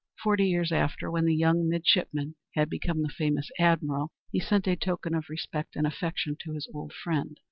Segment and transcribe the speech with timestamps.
[0.23, 4.75] Forty years after, when the young midshipman had become the famous Admiral, he sent a
[4.75, 7.39] token of respect and affection to his old friend.